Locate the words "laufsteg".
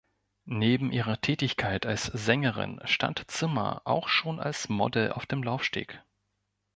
5.43-6.01